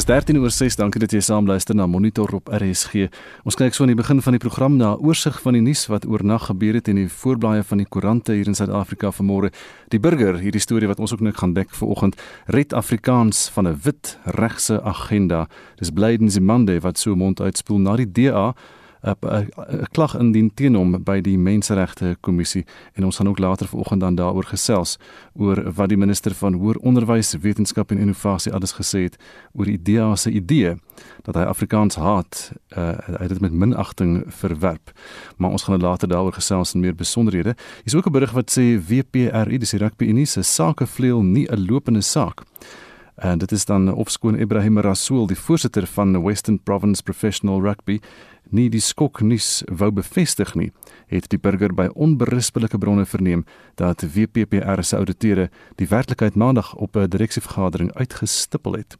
[0.00, 0.78] Dis 13 oor 6.
[0.80, 3.10] Dankie dat jy saam luister na Monitor op RSG.
[3.44, 5.88] Ons kyk so aan die begin van die program na 'n oorsig van die nuus
[5.92, 9.52] wat oornag gebeur het in die voorblaaie van die koerante hier in Suid-Afrika vanmôre.
[9.90, 12.16] Die burger, hierdie storie wat ons ook nou gaan dek vanoggend,
[12.46, 15.48] red Afrikaans van 'n wit regse agenda.
[15.76, 18.54] Dis Blyden Zimande wat so mond uitspoel na die DA
[19.02, 24.00] 'n klag indien teen hom by die Menseregte Kommissie en ons gaan ook later vanoggend
[24.00, 24.98] dan daaroor gesels
[25.34, 29.16] oor wat die minister van hoër onderwys, wetenskap en innovasie alles gesê het
[29.52, 30.76] oor die DA se idee
[31.22, 34.92] dat hy Afrikaans haat, uh, hy dit met minagting verwerp.
[35.36, 37.54] Maar ons gaan later daaroor gesels en meer besonderhede.
[37.56, 41.46] Hier is ook 'n berig wat sê WPRU, dis die rugby unie se sakevleuel nie
[41.48, 42.42] 'n lopende saak
[43.20, 47.98] en dit is dan opskoon Ibrahim Rasool die voorsitter van Western Province Professional Rugby
[48.52, 50.70] nie die skoknuus wou bevestig nie,
[51.10, 53.44] het die burger by onberispelike bronne verneem
[53.80, 58.96] dat WPPR se ouditeure die werklikheid maandag op 'n direksievergadering uitgestipel het.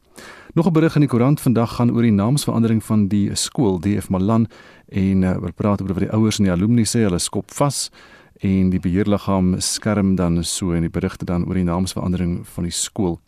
[0.55, 4.08] Nog 'n berig in die koerant vandag gaan oor die naamsverandering van die skool DF
[4.08, 4.47] Malan
[4.88, 7.91] en uh, oor praat oor wat die ouers en die alumni sê hulle skop vas
[8.41, 12.72] en die beheerliggaam skerm dan so in die berigte dan oor die naamsverandering van die
[12.72, 13.20] skool.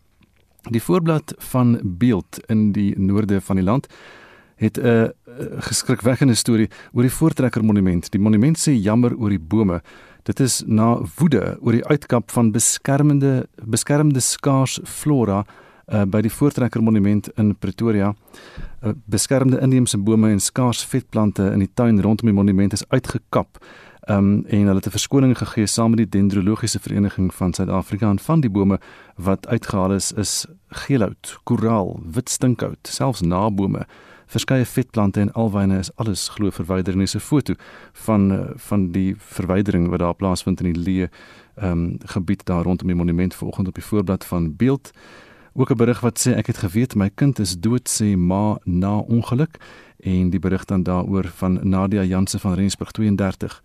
[0.71, 3.89] Die voorblad van Beeld in die noorde van die land
[4.57, 5.13] het 'n
[5.59, 8.11] geskrikwekkende storie oor die Voortrekker Monument.
[8.11, 9.83] Die monument sê jammer oor die bome.
[10.23, 15.45] Dit is na woede oor die uitkap van beskermende beskermde skaars flora
[15.93, 18.15] uh, by die Voortrekker Monument in Pretoria.
[18.83, 23.59] Uh, beskermde inheemse bome en skaars vetplante in die tuin rondom die monument is uitgekap.
[24.11, 28.19] Um, en hulle het 'n verskoning gegee saam met die Dendrologiese Vereniging van Suid-Afrika en
[28.19, 28.81] van die bome
[29.17, 33.87] wat uitgehaal is is geelhout, koraal, wit stinkhout, selfs nabome
[34.33, 37.55] verskeie vetplante en alwyne is alles glo verwyder dis 'n foto
[38.07, 41.09] van eh, van die verwydering wat daar plaasvind in die leë
[41.57, 44.91] ehm um, gebied daar rondom die monument vanoggend op die voorblad van beeld.
[45.55, 48.99] Ook 'n berig wat sê ek het geweet my kind is dood sê ma na
[48.99, 49.57] ongeluk
[50.01, 53.63] en die berig dan daaroor van Nadia Jansen van Rensburg 32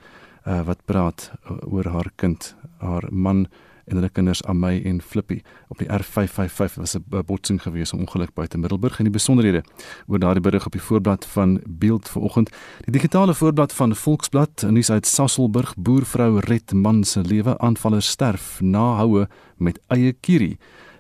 [0.48, 3.48] uh, wat praat uh, oor haar kind haar man
[3.88, 8.00] en hulle kinders aan my en Flippy op die R555 was 'n botsing gewees 'n
[8.00, 9.64] ongeluk buite Middelburg en die besonderhede
[10.08, 12.50] oor daardie berig op die voorblad van Beeld vanoggend.
[12.84, 18.62] Die digitale voorblad van Volksblad nuus uit Sasselburg boervrou red man se lewe aanvaller sterf
[18.62, 19.28] na houe
[19.58, 20.58] met eie kierie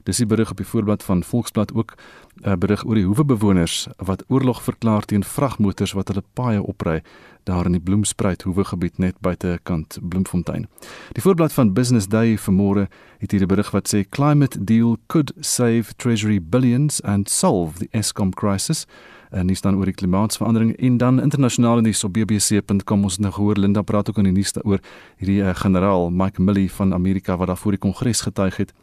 [0.08, 3.26] dis die berig op die voorblad van Volksblad ook 'n uh, berig oor die hoewe
[3.26, 7.02] bewoners wat oorlog verklaar teen vragmotors wat hulle paaie opry
[7.44, 10.68] daar in die Bloemspruit hoewe gebied net buite kant Bloemfontein.
[11.12, 12.88] Die voorblad van Business Day vanmôre
[13.20, 17.88] het hier 'n berig wat sê climate deal could save treasury billions and solve the
[17.92, 18.86] Eskom crisis
[19.32, 23.60] en nie staan oor die klimaatsverandering en dan internasionaal nuus op bbc.com ons nou gehoor
[23.60, 24.80] Linda praat ook in die nuus daaroor
[25.18, 28.74] hierdie uh, generaal Mike Milley van Amerika wat daar voor die kongres getuig het.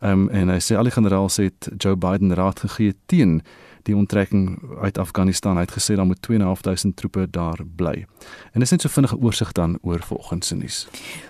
[0.00, 3.40] Um, en hy sê al die generaals het Joe Biden raad gegee teen
[3.82, 5.56] die onttrekking uit Afghanistan.
[5.56, 8.06] Hy het gesê daar moet 2.500 troepe daar bly.
[8.52, 10.78] En dis net so vinnige oorsig dan oor vanoggend se nuus.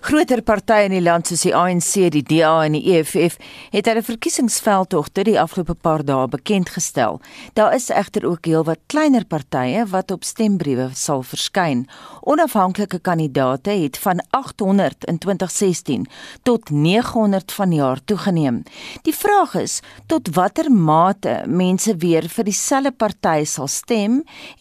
[0.00, 3.38] Groter partye in die land soos die ANC, die DA en die EFF
[3.74, 7.20] het hulle verkiesingsveldtogte die afgelope paar dae bekend gestel.
[7.58, 11.86] Daar is egter ook heelwat kleiner partye wat op stembriewe sal verskyn.
[12.28, 16.06] Onafhanklike kandidaate het van 800 in 2016
[16.42, 18.62] tot 900 vanjaar toegeneem.
[19.02, 24.20] Die vraag is tot watter mate mense weer vir dieselfde party sal stem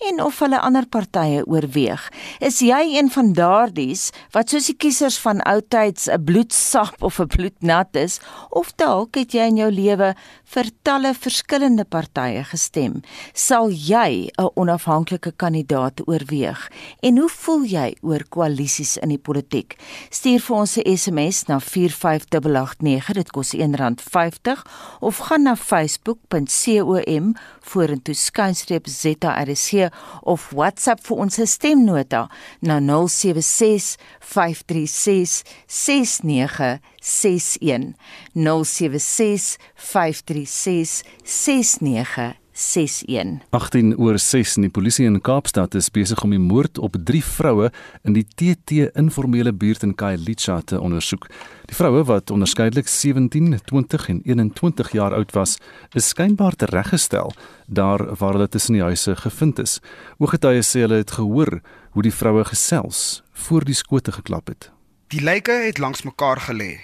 [0.09, 2.01] en of hulle ander partye oorweeg.
[2.41, 7.27] Is jy een van daardies wat soos die kiesers van oudtyds 'n bloedsap of 'n
[7.27, 10.15] bloednat is of dalk het jy in jou lewe
[10.45, 13.01] vir talle verskillende partye gestem?
[13.33, 16.71] Sal jy 'n onafhanklike kandidaat oorweeg?
[17.01, 19.77] En hoe voel jy oor koalisies in die politiek?
[20.09, 23.13] Stuur vir ons 'n SMS na 45889.
[23.13, 24.65] Dit kos R1.50
[24.99, 27.35] of gaan na facebook.com
[27.67, 29.89] vorentoe skynstreep ZRC
[30.23, 32.27] of WhatsApp vir ons stemnota
[32.61, 37.93] na 076 536 6961
[38.33, 43.41] 076 536 6961 61.
[43.49, 47.19] 18 oor 6 in die polisie in Kaapstad is besig om die moord op 3
[47.21, 47.67] vroue
[48.01, 51.27] in die TT informele buurt in Khayelitsha te ondersoek.
[51.69, 55.59] Die vroue wat onderskeidelik 17, 20 en 21 jaar oud was,
[55.93, 57.29] is skynbaar tereggestel
[57.67, 59.77] daar waar hulle tussen die huise gevind is.
[60.17, 61.59] Ooggetuies sê hulle het gehoor
[61.93, 64.71] hoe die vroue gesels voor die skote geklap het.
[65.13, 66.81] Die lyke het langs mekaar gelê.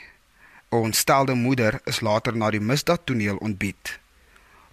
[0.70, 4.03] 'n Ontstelde moeder is later na die misdaadtoneel ontbied.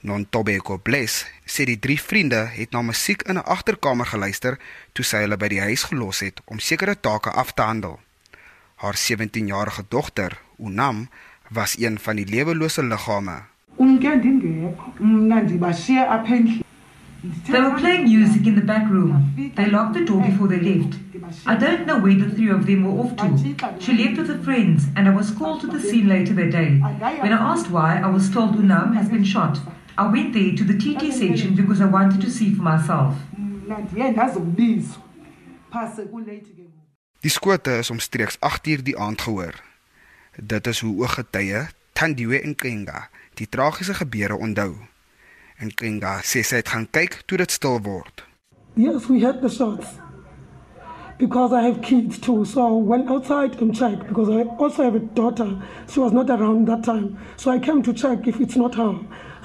[0.03, 4.57] Non Tobeko Bless sê die drie vriende het na musiek in 'n agterkamer geluister
[4.93, 8.01] toe sy hulle by die huis gelos het om sekere take af te handel.
[8.77, 11.09] Haar 17-jarige dogter, Unam,
[11.51, 13.43] was een van die lewelose liggame.
[17.45, 19.35] They were playing music in the back room.
[19.55, 20.97] They locked the door before they left.
[21.47, 23.27] I don't know where the three of them were off to.
[23.79, 26.81] She left with her friends, and I was called to the scene later that day.
[27.21, 29.61] When I asked why, I was told Unam has been shot.
[29.99, 33.15] I went there to the TT section because I wanted to see for myself.
[33.67, 34.31] ngoku
[37.23, 39.55] Die skote is omstreeks 8uur die aand gehoor.
[40.37, 44.75] Dit is hoe ooggetuie Thandiwe Nkenga die tragiese gebeure onthou.
[45.61, 48.25] Nkenga sê sy het gaan kyk toe dit stil word.
[48.75, 49.99] Yes, we heard the shots.
[51.19, 54.09] Because I have kids too, so I went outside and checked.
[54.09, 55.61] Because I also have a daughter.
[55.87, 57.19] She was not around that time.
[57.37, 58.97] So I came to check if it's not her.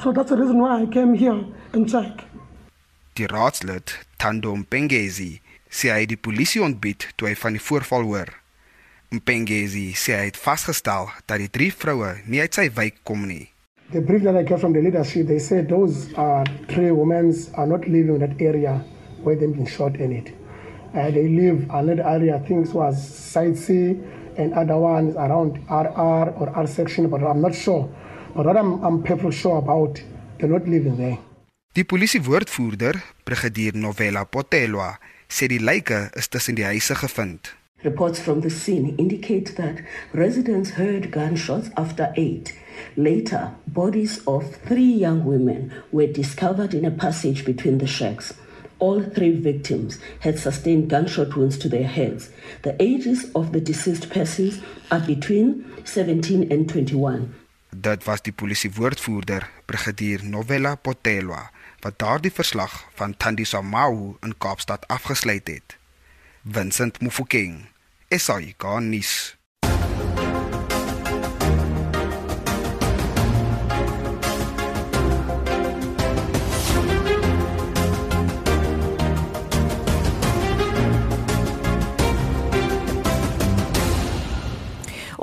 [0.04, 1.44] So that's the reason why I came here
[1.74, 2.26] and check.
[3.16, 8.04] Die raadslid, Thando Mpengezi, sê hy het die polisie ontbied toe hy van die voorval
[8.10, 8.32] hoor.
[9.16, 13.46] Mpengezi sê hy het vasgestel dat die drie vroue nie uit sy wijk kom nie.
[13.94, 17.68] The brief that I got from the leadership, they said those uh, three women are
[17.68, 18.82] not living in that area
[19.24, 20.34] where they've been shot in it.
[20.94, 24.00] Uh, they live in another area, I think it was Side C
[24.38, 27.88] and other ones around RR or R section, but I'm not sure.
[28.36, 30.02] But what I'm, I'm perfectly sure about,
[30.38, 31.18] they're not living there.
[31.74, 34.98] Die polisiewoordvoerder, brigadier Novella Potelwa,
[35.30, 37.54] sê die lyke is tussen die huise gevind.
[37.84, 39.80] Reports from the scene indicate that
[40.14, 42.54] residents heard gunshots after 8.
[42.98, 48.34] Later, bodies of three young women were discovered in a passage between the shacks.
[48.80, 52.32] All three victims had sustained gunshot wounds to their heads.
[52.64, 54.62] The ages of the deceased persons
[54.92, 57.34] are between 17 and 21.
[57.76, 61.52] Dit was die polisiewoordvoerder, brigadier Novella Potelwa,
[61.84, 65.78] wat daardie verslag van Thandiswa Mau in Kaapstad afgesluit het.
[66.44, 67.66] Vincent Mufokeng,
[68.10, 69.36] SAIK nuus.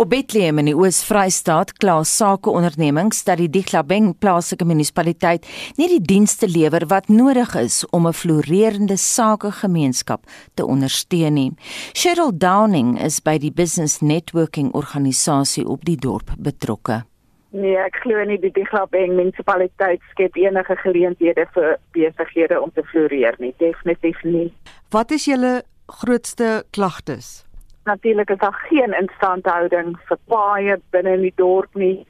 [0.02, 5.44] Op Bethlehem in die Oos-Vrystaat kla sakeondernemings dat die Diglabeng plaaslike munisipaliteit
[5.78, 11.52] nie die dienste lewer wat nodig is om 'n floreerende sakegemeenskap te ondersteun nie.
[11.92, 17.04] Cheryl Downing is by die Business Networking organisasie op die dorp betrokke.
[17.50, 23.36] Nee, ek glo nie die Diglabeng munisipaliteit skep enige geleenthede vir besighede om te floreer
[23.38, 24.52] nie, definitief nie.
[24.90, 27.51] Wat is julle grootste klagtes?
[27.84, 32.06] Natuurlik is daar geen instandhouding vir paaie binne in die dorp nie.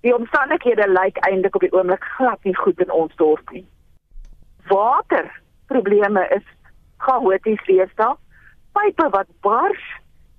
[0.00, 3.66] Die omstandighede lyk eintlik op die oomblik glad nie goed in ons dorp nie.
[4.70, 6.46] Waterprobleme is
[7.04, 8.16] chaoties deesdae.
[8.72, 9.84] Pype wat bars,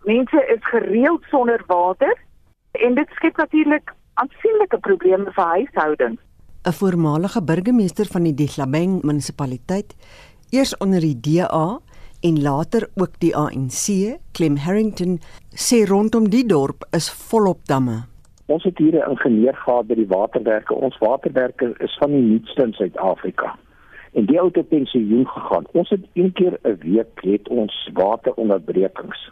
[0.07, 2.13] mense is gereeld sonder water
[2.71, 6.21] en dit skep natuurlik aansienlike probleme vir huishoudings.
[6.65, 9.95] 'n Voormalige burgemeester van die Diglabeng munisipaliteit,
[10.49, 11.79] eers onder die DA
[12.21, 15.19] en later ook die ANC, Clem Harrington,
[15.49, 18.03] sê rondom die dorp is volop damme.
[18.45, 20.73] Ons het hier 'n ingenieur gehad by die waterwerke.
[20.73, 23.55] Ons waterwerke is van die nuutste in Suid-Afrika.
[24.13, 25.65] En die ou het pensioen gegaan.
[25.71, 29.31] Ons het een keer 'n week het ons wateronderbrekings.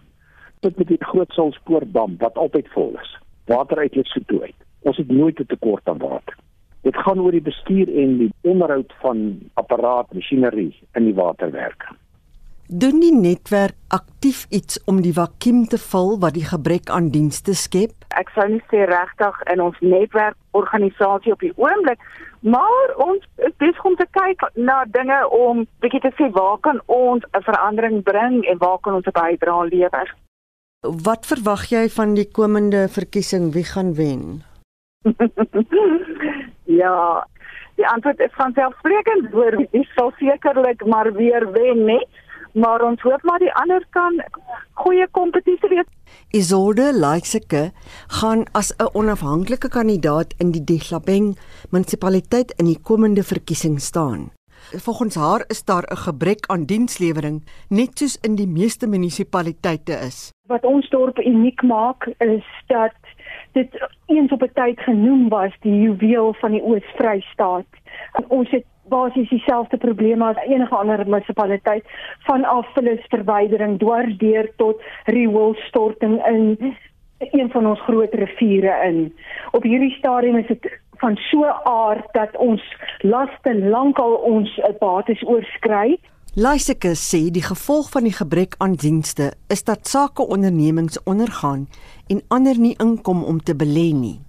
[0.60, 3.18] Dit met die groot Salspoortdam wat altyd vol is.
[3.46, 4.56] Water uit Lesotho uit.
[4.80, 6.36] Ons het nooit 'n tekort aan water.
[6.82, 11.86] Dit gaan oor die bestuur en die onderhoud van apparaat, masjinerie in die waterwerke.
[12.72, 17.56] Doen die netwerk aktief iets om die vakuum te vul wat die gebrek aan dienste
[17.58, 17.96] skep?
[18.14, 21.98] Ek sou nie sê regtig in ons netwerkorganisasie op die oomblik,
[22.46, 26.78] maar ons is besig om te kyk na dinge om bietjie te sê waar kan
[26.86, 30.16] ons 'n verandering bring en waar kan ons 'n bydrae lewer.
[31.10, 34.44] Wat verwag jy van die komende verkiesing wie gaan wen?
[36.84, 37.26] ja,
[37.76, 42.06] die antwoord is van selfsprekend, hoor, wie sal sekerlik maar weer wen, nee
[42.54, 44.22] maar ons hoop maar die ander kan
[44.74, 45.88] goeie kompetisie wees.
[46.32, 47.72] Isolde Laikseke
[48.08, 51.38] gaan as 'n onafhanklike kandidaat in die Diglabeng
[51.70, 54.32] munisipaliteit in die komende verkiesing staan.
[54.60, 60.32] Volgens haar is daar 'n gebrek aan dienslewering net soos in die meeste munisipaliteite is.
[60.48, 62.96] Wat ons dorp uniek maak is dat
[63.52, 67.66] dit eens op 'n tyd genoem was die juweel van die Oos-Vrystaat.
[68.28, 71.86] Ons het basies dieselfde probleme as enige ander munisipaliteit
[72.20, 76.76] van afvalsverwydering dwarsdeur tot rioolstorting in
[77.18, 79.16] een van ons groot riviere in.
[79.52, 82.64] Op hierdie stadium is dit van so aard dat ons
[82.98, 86.00] laste lankal ons bates oorskry.
[86.40, 91.66] Laiseke sê die gevolg van die gebrek aan dienste is dat sakeondernemings ondergaan
[92.08, 94.20] en ander nie inkom om te belê nie.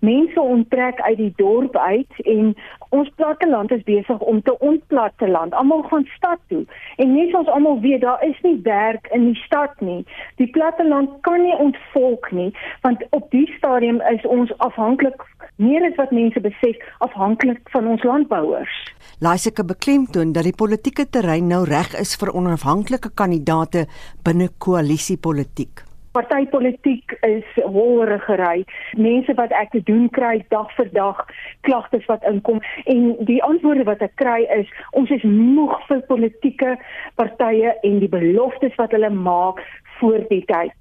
[0.00, 2.54] Mense onttrek uit die dorp uit en
[2.88, 5.52] ons platteland is besig om te ontplatteland.
[5.52, 6.64] Almal gaan stad toe.
[6.96, 10.06] En net soos almal weet, daar is nie werk in die stad nie.
[10.40, 15.20] Die platteland kan nie ontvolk nie, want op die stadium is ons afhanklik
[15.58, 18.76] meer as wat mense besef afhanklik van ons landbouers.
[19.24, 23.86] Laiseke beklemtoon dat die politieke terrein nou reg is vir onafhanklike kandidaate
[24.26, 25.82] binne koalisiepolitiek.
[26.16, 28.64] Partypolitiek is holrigery.
[28.96, 31.20] Mense wat ek te doen kry dag vir dag
[31.66, 36.76] klagtes wat inkom en die antwoorde wat ek kry is ons is moeg vir politieke
[37.20, 39.62] partye en die beloftes wat hulle maak
[39.98, 40.74] voor die tyd.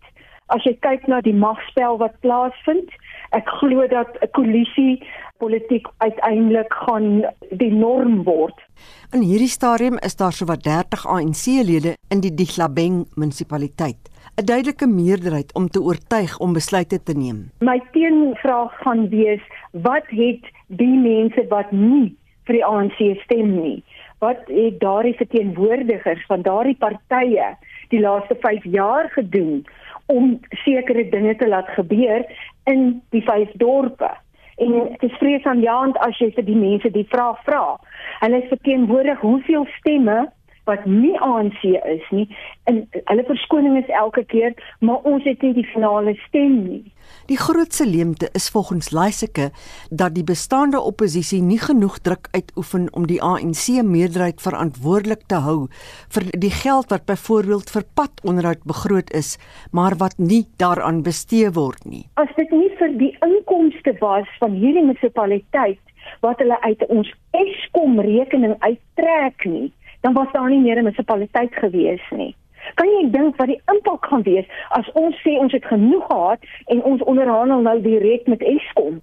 [0.53, 2.93] As jy kyk na die magspel wat plaasvind,
[3.31, 5.03] ek glo dat 'n koalisie
[5.37, 8.57] politiek uiteindelik gaan die norm word.
[9.13, 14.09] In hierdie stadium is daar sowat 30 ANC-lede in die Diglabeng munisipaliteit.
[14.35, 17.51] 'n Duidelike meerderheid om te oortuig om besluite te neem.
[17.59, 19.41] My teenvraag gaan wees:
[19.71, 22.15] wat het die mense wat nie
[22.45, 23.83] vir die ANC stem nie?
[24.19, 27.55] Wat het daardie verteenwoordigers van daardie partye
[27.89, 29.65] die laaste 5 jaar gedoen
[30.05, 32.25] om sekere dinge te laat gebeur
[32.67, 34.11] in die vyf dorpe?
[34.57, 37.77] En dit is vreesaanjaend as jy vir die mense die vraag vra.
[38.23, 40.25] Hulle is verteenwoordig hoeveel stemme
[40.67, 42.27] wat nie ANC is nie
[42.69, 46.83] en hulle verskoning is elke keer maar ons het nie die finale stem nie.
[47.31, 49.49] Die grootste leemte is volgens Laiseke
[49.89, 55.57] dat die bestaande oppositie nie genoeg druk uitoefen om die ANC meerderheid verantwoordelik te hou
[56.15, 59.37] vir die geld wat byvoorbeeld vir padonderhoud begroot is,
[59.71, 62.05] maar wat nie daaraan bestee word nie.
[62.19, 65.79] As dit nie vir die inkomste was van hierdie munisipaliteit
[66.23, 69.71] wat hulle uit ons Eskom rekening uittrek nie,
[70.07, 72.35] dan was daar nie meer 'n munisipaliteit gewees nie.
[72.73, 76.39] Kan jy dink wat die impak gaan wees as ons sê ons het genoeg gehad
[76.65, 78.99] en ons onderhandel nou direk met Eskom?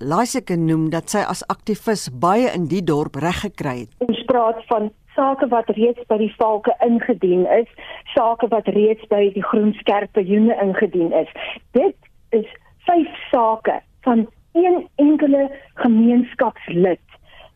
[0.00, 3.90] Laiseke noem dat sy as aktivis baie in die dorp reg gekry het.
[3.98, 7.68] Ons praat van sake wat reeds by die valke ingedien is,
[8.14, 11.28] sake wat reeds by die groen skerpe joene ingedien is.
[11.72, 11.96] Dit
[12.30, 12.48] is
[12.88, 17.04] vyf sake van een enkele gemeenskapslid.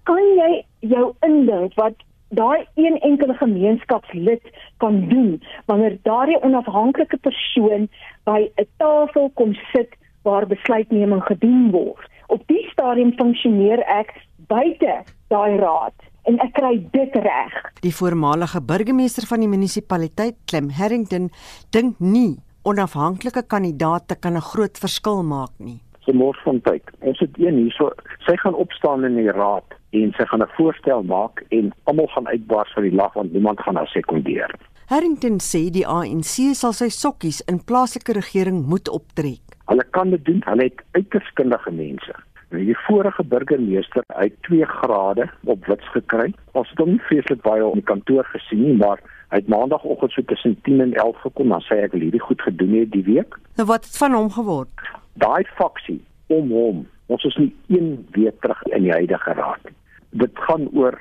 [0.03, 1.95] Kan jy jou indink wat
[2.31, 4.43] daai een enkele gemeenskapslid
[4.77, 7.89] kan doen wanneer daardie onafhanklike persoon
[8.25, 12.09] by 'n tafel kom sit waar besluitneming gedoen word.
[12.27, 17.55] Op die stadium funksioneer ek buite daai raad en ek kry dit reg.
[17.81, 21.31] Die voormalige burgemeester van die munisipaliteit, Clem Harrington,
[21.71, 25.81] dink nie onafhanklike kandidaate kan 'n groot verskil maak nie.
[26.01, 26.83] Se mors van tyd.
[27.01, 27.91] Ons het een hierso,
[28.27, 32.29] sy gaan opstaan in die raad en sy gaan 'n voorstel maak en almal gaan
[32.29, 34.55] uitbars vir die lag want niemand gaan haar sekondeer.
[34.87, 39.41] Harrington sê die ANC sal sy sokkies in plaaslike regering moet optrek.
[39.67, 42.15] Hulle kan dit doen, hulle het uiters kundige mense.
[42.51, 46.33] Nou die vorige burgemeester, hy het 2 grade op wits gekry.
[46.59, 48.99] Ons het hom nie vreeslik baie op die kantoor gesien nie, maar
[49.31, 52.75] hy het maandagooggend so tussen 10 en 11 gekom, dan sê ek hierdie goed gedoen
[52.81, 53.39] het die week.
[53.61, 54.91] Nou wat het van hom geword?
[55.23, 56.01] Daai faksie
[56.35, 56.83] om hom.
[57.11, 59.75] Ons is nie een week terug in die huidige raad nie
[60.11, 60.99] dit gaan oor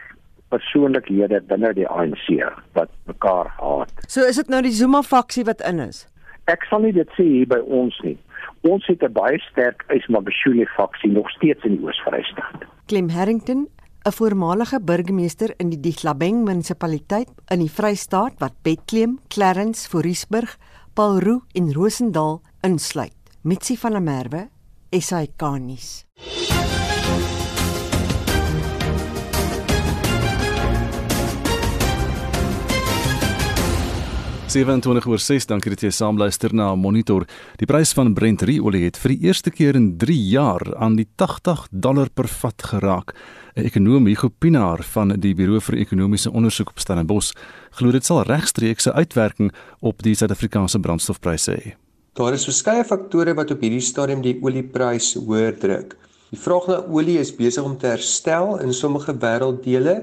[0.49, 2.29] persoonlikhede binne die ANC
[2.77, 3.91] wat mekaar haat.
[4.07, 6.05] So is dit nou die Zuma faksie wat in is.
[6.49, 8.17] Ek sal nie dit sê hier by ons nie.
[8.65, 12.65] Ons het 'n baie sterk Ismabashule faksie nog steeds in die Oos-Vrystaat.
[12.87, 13.67] Clem Harrington,
[14.05, 20.57] 'n voormalige burgemeester in die Diglabeng munisipaliteit in die Vrystaat wat Bethlehem, Clarence, Fourierburg,
[20.93, 23.13] Paulroo en Rosendal insluit.
[23.43, 24.49] Mitsi van der Merwe,
[24.91, 26.05] SAK-nuus.
[34.49, 37.27] 27 oor 6, dankie dat jy saamluister na Monitor.
[37.61, 41.05] Die prys van Brent olie het vir die eerste keer in 3 jaar aan die
[41.21, 43.13] 80 dollar per vat geraak.
[43.55, 47.33] 'n Ekonom Hugo Pinaar van die Buro vir Ekonomiese Onderzoek op Stellenbosch
[47.77, 51.88] glo dit sal regstreeks 'n uitwerking op die Suid-Afrikaanse brandstofpryse hê.
[52.17, 55.91] Daar is verskeie faktore wat op hierdie stadium die oliepryse hoër druk.
[56.33, 59.93] Die vraag na olie is besig om te herstel in sommige wêrelddele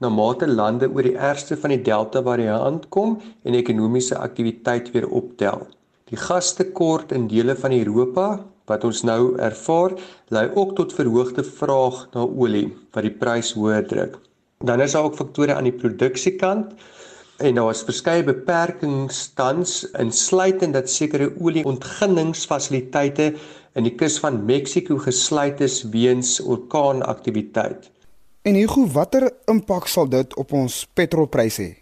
[0.00, 5.08] na mate lande oor die ergste van die Delta variant kom en ekonomiese aktiwiteit weer
[5.10, 5.66] optel.
[6.10, 8.28] Die gastekort in dele van Europa
[8.70, 9.96] wat ons nou ervaar,
[10.30, 14.20] lei ook tot verhoogde vraag na olie wat die prys hoër druk.
[14.62, 16.78] Dan is daar ook faktore aan die produksiekant
[17.40, 23.32] en daar is verskeie beperkings tans insluitend dat sekere olieontginningsfasiliteite
[23.78, 27.90] in die kus van Mexiko gesluit is weens orkaanaktiwiteit.
[28.42, 31.76] En Hugo, watter impak sal dit op ons petrolpryse hê?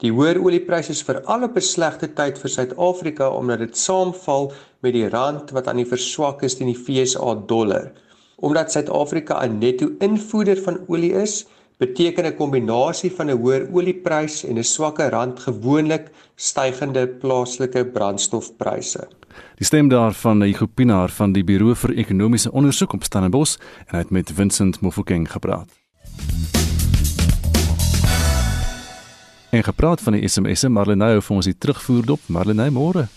[0.00, 4.92] Die hoër oliepryse is veral op 'n slegte tyd vir Suid-Afrika omdat dit saamval met
[4.92, 7.92] die rand wat aan die verswak is teen die FSA dollar.
[8.36, 11.46] Omdat Suid-Afrika 'n netto-invoerder van olie is,
[11.80, 19.08] beteken 'n kombinasie van 'n hoër oliepryse en 'n swakker rand gewoonlik stygende plaaslike brandstofpryse.
[19.56, 23.56] Die stem daarvan Hugo Pinaar van die Buro vir Ekonomiese Onderzoek op Stellenbosch
[23.86, 25.68] en hy het met Vincent Mofokeng gepraat.
[29.50, 32.20] En gepraat van die SMS'e, Marlene hou vir ons die terugvoer dop.
[32.26, 33.08] Marlene, môre.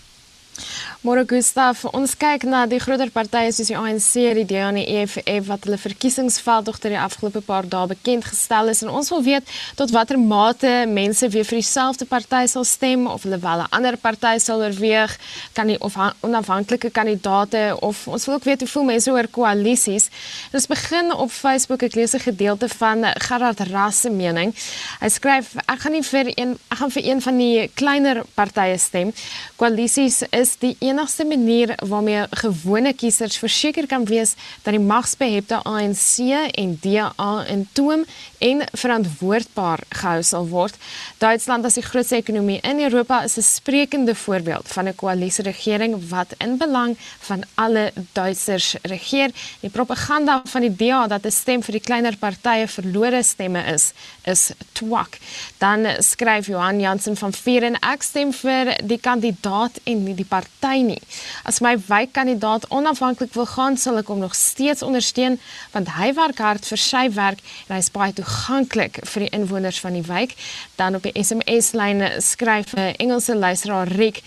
[1.04, 4.86] Môre Gustaf, ons kyk na die groter partye soos die ANC, die DA en die
[4.88, 9.50] EFF wat hulle verkiesingsveldtogter die afgelope paar dae bekend gestel is en ons wil weet
[9.76, 13.98] tot watter mate mense weer vir dieselfde party sal stem of hulle wel 'n ander
[14.00, 15.12] party sal oorweeg,
[15.52, 20.08] kan die of onafhanklike kandidaate of ons wil ook weet hoe voel mense oor koalisies.
[20.52, 24.54] Ons begin op Facebook, ek lees 'n gedeelte van Gerard Ras se mening.
[25.00, 28.78] Hy skryf ek gaan nie vir een ek gaan vir een van die kleiner partye
[28.78, 29.12] stem.
[29.56, 36.18] Koalisies is die enigste manier waarmee gewone kiesers verseker kan wees dat die magsbehepte ANC
[36.50, 38.04] en DA in toom
[38.44, 40.76] en verantwoordbaar gehou sal word.
[41.22, 46.34] Duitsland as die grootste ekonomie in Europa is 'n sprekende voorbeeld van 'n koalisieregering wat
[46.38, 49.30] in belang van alle Duitsers regeer.
[49.60, 53.92] Die propaganda van die DA dat 'n stem vir die kleiner partye verlore stemme is,
[54.24, 55.18] is twak.
[55.58, 60.28] Dan skryf Johan Jansen van Vier en ek stem vir die kandidaat en nie die
[60.28, 61.02] party nie.
[61.44, 66.38] As my wijkkandidaat onafhanklik wil gaan, sal ek hom nog steeds ondersteun want hy werk
[66.38, 70.34] hard vir sy werk en hy is baie toeganklik vir die inwoners van die wijk.
[70.76, 74.22] Dan op die SMS lyn skryf 'n Engelse luisteraar Rick,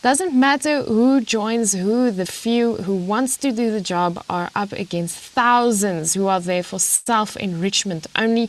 [0.00, 4.72] doesn't matter who joins who, the few who wants to do the job are up
[4.72, 8.48] against thousands who are there for self-enrichment only.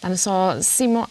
[0.00, 0.56] Dan daar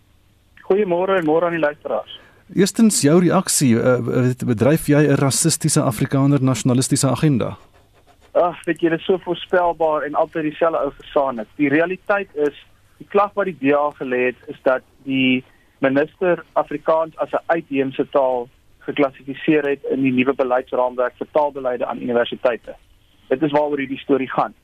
[0.70, 2.20] Goeiemôre en môre aan die luisteraars.
[2.54, 7.56] Eerstens jou reaksie, uh, bedryf jy 'n rassistiese Afrikaner nasionalistiese agenda?
[8.32, 11.46] Ag, weet jy, dit is so voorspelbaar en altyd dieselfde ou versaan.
[11.56, 12.54] Die realiteit is
[12.98, 15.44] die klag wat die DA gelê het is dat die
[15.78, 18.48] minister Afrikaans as 'n uitheemse taal
[18.86, 22.74] geklassifiseer het in die nuwe beleidsraamwerk vir taalbeleide aan universiteite.
[23.28, 24.54] Dit is waaroor hierdie storie gaan.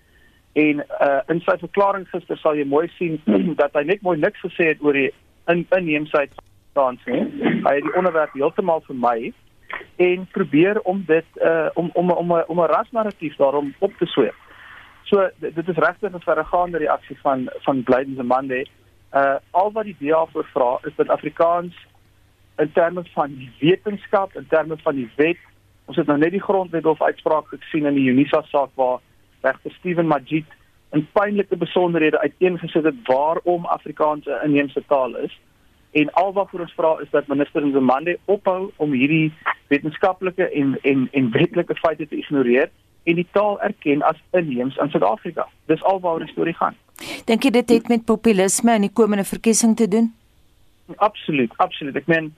[0.57, 3.21] En uh in sy verklaring gister sal jy mooi sien
[3.63, 5.11] dat hy net mooi niks gesê het oor die
[5.53, 6.33] in inheemsheid
[6.71, 7.29] staan sien.
[7.67, 9.33] Hy het die onderwerp heeltemal vermy
[9.97, 14.07] en probeer om dit uh om om om 'n om 'n rasnarratief daarom op te
[14.07, 14.35] sweep.
[15.05, 18.67] So dit is regtig 'n verregaande reaksie van van Blydens en Monday.
[19.13, 21.75] Uh al wat die DA voorvra is dat Afrikaans
[22.59, 25.41] in terme van die wetenskap, in terme van die wet.
[25.87, 28.99] Ons het nou net die grondwet of uitspraak gesien in die Unisa saak waar
[29.43, 30.45] regter Steven Majid
[30.93, 35.41] in pynlike besonderhede uiteengesit het waarom Afrikaans 'n inheemse taal is.
[35.91, 39.33] En al wat vir ons vra is dat minister Nzimande ophou om hierdie
[39.69, 42.71] wetenskaplike en en en wetlike feite te ignoreer
[43.05, 45.49] en die taal erken as inheems in Suid-Afrika.
[45.67, 46.75] Dis alwaar die storie gaan.
[47.25, 50.15] Dink jy dit het met populisme in die komende verkiesing te doen?
[50.97, 51.97] Absoluut, absoluut.
[51.97, 52.35] Ek meen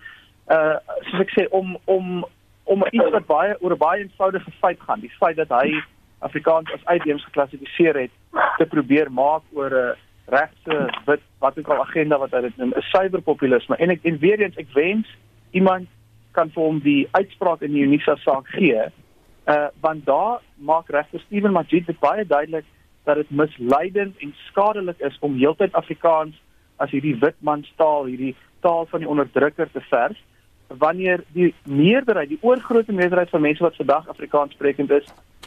[0.50, 0.76] uh
[1.10, 2.24] soos ek sê om om
[2.64, 5.82] om iets wat baie oor 'n baie eenvoudige feit gaan, die feit dat hy
[6.18, 8.10] Afrikaans as uitheems geklassifiseer het
[8.58, 9.96] te probeer maak oor 'n
[10.28, 13.76] regse wit wat ook al agenda wat hy dit noem, 'n suiwer populisme.
[13.76, 15.06] En ek en weer eens ek wens
[15.50, 15.88] iemand
[16.32, 18.82] kan vir hom die uitspraak in die Unisa saak gee.
[19.46, 22.64] Uh want daar maak regter Steven Majid dit baie duidelik
[23.04, 26.34] dat dit misleidend en skadelik is om heeltyd Afrikaans
[26.78, 30.18] as hierdie witmanstaal, hierdie taal van die onderdrukker te vers
[30.68, 35.06] wanneer die meerderheid, die oorgrootste meerderheid van mense wat vandag Afrikaans sprekend is,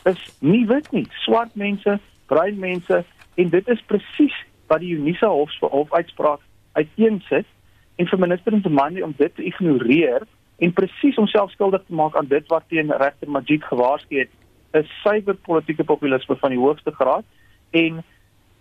[0.09, 1.99] is nie wit nie, swart mense,
[2.31, 3.03] bruin mense
[3.37, 4.37] en dit is presies
[4.71, 6.41] wat die Unisa Hof se hofuitspraak
[6.73, 7.45] uiteensit
[8.01, 10.25] en vir minister Nzimande om dit te ignoreer
[10.61, 14.31] en presies homself skuldig te maak aan dit wat teen regter Majid gewaarsku het,
[14.77, 17.25] is suiwer politieke populisme van die hoogste graad
[17.77, 18.01] en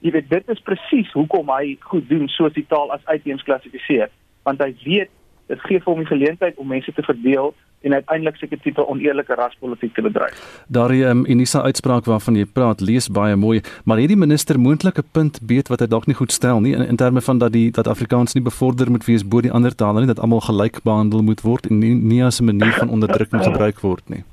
[0.00, 4.10] jy weet dit is presies hoekom hy goed doen soos die taal as uitheems klassifiseer
[4.48, 5.10] want hy weet
[5.50, 9.34] dit gee vir hom die geleentheid om mense te verdeel en uiteindelik seker tipe oneerlike
[9.34, 10.40] raspolitiek te bedryf.
[10.68, 15.40] Daardie um, Unisa uitspraak waarvan jy praat, lees baie mooi, maar hierdie minister moontlike punt
[15.48, 17.88] beet wat hy dalk nie goed stel nie in, in terme van dat die dat
[17.88, 21.40] Afrikaans nie bevorder moet wees bo die ander tale nie, dat almal gelyk behandel moet
[21.46, 24.24] word en nie, nie as 'n manier van onderdrukking gebruik word nie.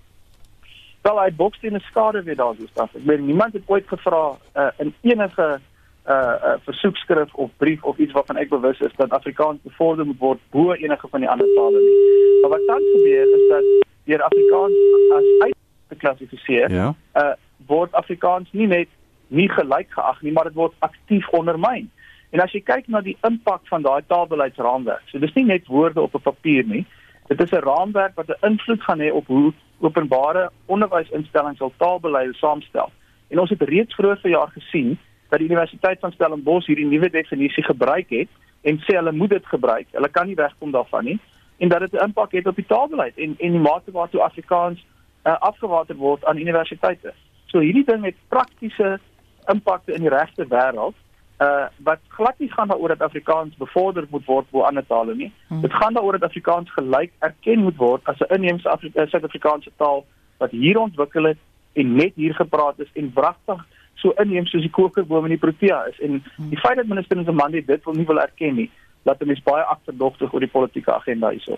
[1.07, 2.95] Wel, hy boks teen 'n skade weer daar so staf.
[2.95, 5.59] Ek meen niemand het ooit gevra uh, in enige
[6.07, 10.19] uh, uh versoekskrif of brief of iets waarvan ek bewus is dat Afrikaans bevorder moet
[10.19, 11.95] word bo enige van die ander tale nie.
[12.41, 13.63] Maar wat dan gebeur is dat
[14.03, 14.73] deur Afrikaans
[15.17, 15.55] as uit
[15.87, 16.93] te klassifiseer, ja.
[17.15, 17.35] uh
[17.67, 18.87] word Afrikaans nie net
[19.27, 21.87] nie gelyk geag nie, maar dit word aktief ondermyn.
[22.29, 26.01] En as jy kyk na die impak van daai taalbeleidsraamwerk, so dis nie net woorde
[26.01, 26.85] op 'n papier nie.
[27.27, 32.35] Dit is 'n raamwerk wat 'n invloed gaan hê op hoe openbare onderwysinstellings hul taalbeleid
[32.35, 32.91] saamstel.
[33.27, 34.97] En ons het reeds vroeër verjaar gesien
[35.29, 38.29] dat die Universiteit van Stellenbosch hierdie nuwe definisie gebruik het
[38.61, 39.87] en sê hulle moet dit gebruik.
[39.91, 41.19] Hulle kan nie wegkom daarvan nie
[41.57, 44.85] en dat dit 'n impak het op die taalbeleid en en die mate waartoe Afrikaans
[45.25, 47.13] uh, afgewater word aan universiteite.
[47.45, 48.99] So hierdie ding het praktiese
[49.45, 50.95] impakte in die regte wêreld
[51.39, 55.31] uh wat glad nie gaan daaroor dat Afrikaans bevorder moet word bo ander tale nie.
[55.47, 55.61] Hmm.
[55.61, 60.05] Dit gaan daaroor dat Afrikaans gelyk erken moet word as 'n inheemse Suid-Afrikaanse taal
[60.37, 61.37] wat hier ontwikkel het
[61.73, 65.83] en net hier gepraat is en wragtig so inneem soos die kokerboom in die Protea
[65.91, 68.69] is en die feit dat minister Nzimande dit wil nie wil erken nie
[69.07, 71.57] laat hom is baie agterdogtig oor die politieke agenda hierso.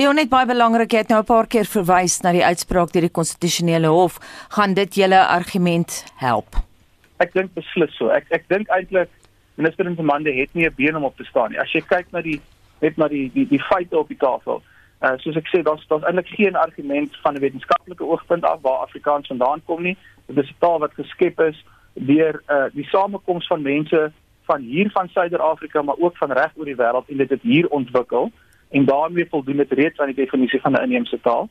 [0.00, 3.16] Leon het baie belangrik het nou 'n paar keer verwys na die uitspraak deur die
[3.20, 4.18] konstitusionele hof.
[4.48, 6.65] Gaan dit julle argument help?
[7.18, 8.08] Ek dink beslis so.
[8.08, 9.08] Ek ek dink eintlik
[9.56, 11.60] minister Nzimande het nie 'n been om op te staan nie.
[11.60, 12.40] As jy kyk na die
[12.80, 14.62] net na die die die feite op die tafel.
[15.02, 18.84] Uh soos ek sê, daar's daar's eintlik geen argument van 'n wetenskaplike oogpunt af waar
[18.84, 19.96] Afrikaans vandaan kom nie.
[20.26, 24.12] Dit is 'n taal wat geskep is deur uh die samekoms van mense
[24.44, 27.68] van hier van Suider-Afrika maar ook van reg oor die wêreld en dit het hier
[27.68, 28.30] ontwikkel
[28.70, 31.48] en daarmee voldoen dit reeds aan die definisie van 'n inheemse taal.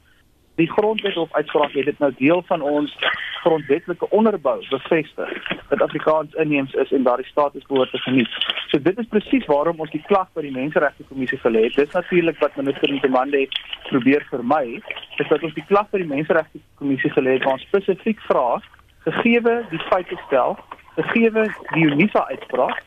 [0.55, 2.95] Die grondwet of uitspraak het dit nou deel van ons
[3.43, 5.31] grondwetlike onderbou bevestig
[5.69, 8.29] dat Afrikaans inheems is en daardie status behoort te geniet.
[8.67, 11.75] So dit is presies waarom ons die klag by die Menseregte Kommissie gelê het.
[11.75, 13.47] Dis natuurlik wat minister Ntomande
[13.89, 14.79] probeer vermy,
[15.17, 18.47] is dat ons die klag by die Menseregte Kommissie gelê het waar ons spesifiek vra
[19.05, 20.57] gegeewe die feite stel,
[20.95, 22.81] gegeewe die Unisa uitspraak,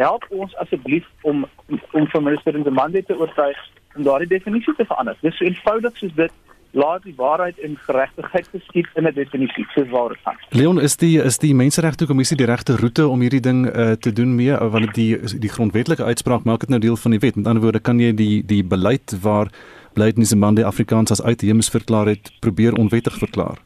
[0.00, 1.44] help ons asseblief om
[1.92, 3.58] om vir minister Nzimande te oortuig
[3.96, 5.16] om daardie definisie te verander.
[5.20, 6.32] Dis so eenvoudig soos dit
[6.72, 10.36] laat die waarheid en geregtigheid geskied in 'n definisie soos waar dit gaan.
[10.48, 14.12] Leon, is die is die Menseregte Kommissie die regte roete om hierdie ding uh, te
[14.12, 17.36] doen mee want die die grondwetlike uitspraak maak dit nou deel van die wet.
[17.36, 19.48] Met ander woorde, kan jy die die beleid waar
[19.94, 23.58] beleid Nzimande Afrikaans as uitheems verklaar het, probeer onwettig verklaar?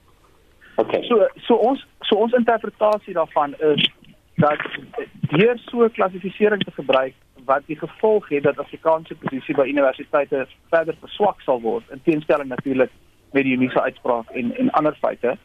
[0.77, 1.03] Okay.
[1.03, 3.90] So so ons so ons interpretasie daarvan is
[4.37, 4.61] dat
[5.29, 10.46] hier so 'n klassifisering te gebruik wat die gevolg het dat Afrikaanse posisie by universiteite
[10.68, 12.90] verder verswak sal word in teenstelling natuurlik
[13.33, 15.37] met die Unisa uitspraak en en ander feite.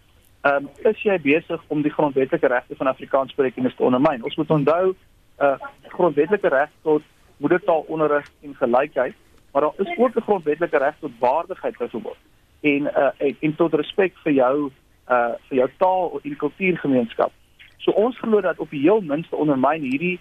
[0.42, 4.24] Ehm um, is jy besig om die grondwetlike regte van Afrikaanssprekendes te ondermyn?
[4.24, 4.96] Ons moet onthou 'n
[5.44, 7.02] uh, grondwetlike reg tot
[7.38, 9.16] moedertaalonderrig en gelykheid,
[9.52, 12.18] maar daar is ook 'n grondwetlike reg tot waardigheid byvoorbeeld
[12.62, 14.72] en uh, en, en tot respek vir jou
[15.10, 17.32] uh vir jou taal en kultuurgemeenskap.
[17.82, 20.20] So ons glo dat op die heel minste ondermyn hierdie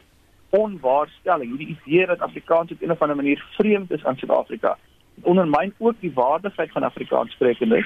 [0.50, 4.78] onwaarstelling, hierdie idee dat Afrikaans op 'n of ander manier vreemd is aan Suid-Afrika.
[5.22, 7.84] Ondermyn ook die waardigheid van Afrikaanssprekendes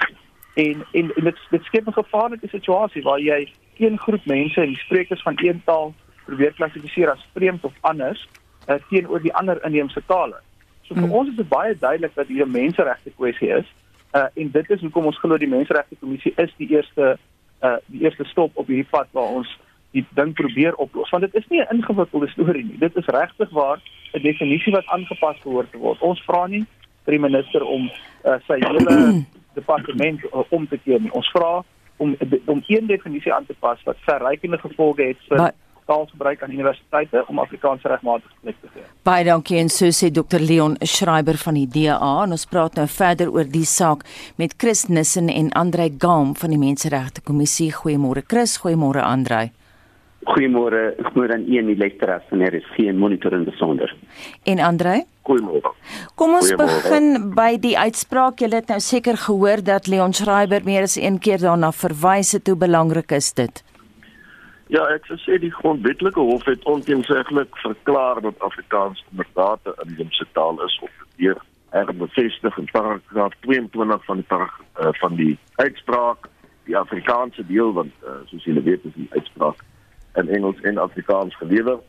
[0.53, 4.67] en en, en dit dit skep 'n gevaarlike situasie waar jy een groep mense en
[4.67, 5.93] die sprekers van een taal
[6.25, 8.27] probeer klassifiseer as vreemd of anders
[8.69, 10.39] uh, teenoor die ander inheemse tale.
[10.81, 11.11] So vir mm.
[11.11, 13.65] ons is dit baie duidelik dat hier 'n menseregte kwessie is
[14.15, 17.17] Uh en dit is hoekom ons glo die Menseregte Kommissie is die eerste
[17.61, 19.49] uh die eerste stop op hierdie pad waar ons
[19.95, 21.09] die ding probeer oplos.
[21.13, 22.77] Want dit is nie 'n ingewikkelde storie nie.
[22.79, 23.79] Dit is regtig waar
[24.13, 26.01] 'n definisie wat aangepas behoort te word.
[26.01, 26.65] Ons vra nie
[27.05, 27.89] vir die minister om
[28.25, 28.81] uh sy hele
[29.59, 31.11] departement uh, om te keer nie.
[31.11, 31.63] Ons vra
[31.97, 35.53] om om een definisie aan te pas wat verrykende gevolge het vir maar,
[35.85, 38.83] taalgebruik aan universiteite om Afrikaans regmatig plek te gee.
[39.05, 42.87] Baie dankie en so sê Dr Leon Schreiber van die DA en ons praat nou
[42.89, 44.05] verder oor die saak
[44.41, 47.71] met Chris Nissen en Andrei Gam van die Menseregte Kommissie.
[47.73, 49.51] Goeiemôre Chris, goeiemôre Andrei.
[50.25, 53.95] Goeiemôre, goeiemôre aan u en die luisteraars van RSG en Monitor in besonder.
[54.43, 55.03] En Andre?
[55.29, 55.71] Goeiemôre.
[56.15, 58.41] Kom ons begin by die uitspraak.
[58.41, 62.49] Jy het nou seker gehoor dat Leon Schreiber meer as een keer daarna verwys het
[62.49, 63.63] hoe belangrik is dit.
[64.73, 70.25] Ja, ek sou sê die grondwetlike hof het onteenseglik verklaar dat Afrikaans inderdaad 'n inheemse
[70.33, 71.37] taal is of deur
[71.69, 76.29] herbevestig in paragraaf 22 van die parag, uh, van die uitspraak
[76.65, 79.63] die Afrikaanse deel want uh, soos julle weet is die uitspraak
[80.15, 81.79] in Engels en Afrikaans gelewer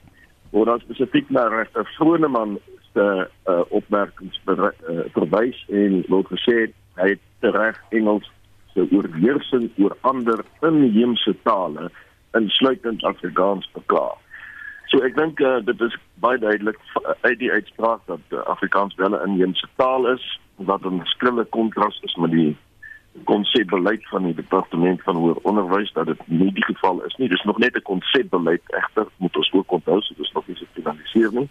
[0.51, 2.59] word dan spesifiek na regter Vroneman
[2.93, 3.07] se
[3.51, 4.71] uh, opmerkings uh,
[5.15, 6.57] verwys en word gesê
[7.01, 8.29] hy het reg Engels
[8.75, 11.91] se oorheersing oor ander inheemse tale
[12.37, 14.17] insluitend Afrikaans verklaar.
[14.93, 16.79] So ek dink uh, dit is baie duidelik
[17.27, 20.25] uit die uitspraak dat uh, Afrikaans wel 'n inheemse taal is
[20.57, 22.57] wat 'n skrille kontras is met die
[23.25, 27.29] konsepbeleid van die departement van hoër onderwys dat dit nie die geval is nie.
[27.29, 31.33] Dis nog net 'n konsepbeleid egter moet ons ook onthou, so dis nog nie gefinaliseer
[31.33, 31.49] nie.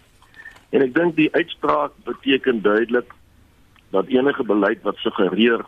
[0.70, 3.12] En ek dink die uitspraak beteken duidelik
[3.90, 5.64] dat enige beleid wat suggereer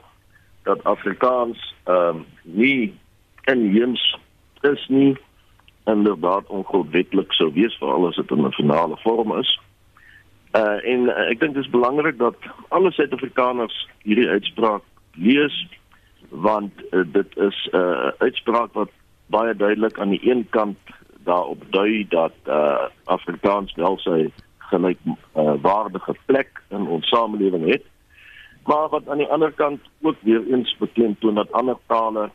[0.62, 2.98] dat Afrikaans ehm um, nie
[3.44, 4.18] inheems
[4.60, 5.16] is nie
[5.84, 9.60] inderdaad ongrondwetlik sou wees as dit in 'n finale vorm is.
[10.52, 12.36] Uh en uh, ek dink dit is belangrik dat
[12.68, 14.82] alle Suid-Afrikaners hierdie uitspraak
[15.14, 15.66] lees
[16.28, 18.90] want uh, dit is 'n uh, uitspraak wat
[19.26, 20.78] baie duidelik aan die een kant
[21.24, 27.84] daarop dui dat uh Afrikaans wel sy gelyk uh, waardige plek in ons samelewing het
[28.64, 32.30] maar wat aan die ander kant ook weer eens beklemtoon dat ander tale